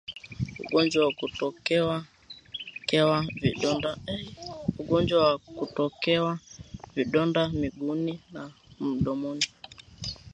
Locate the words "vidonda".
6.95-7.49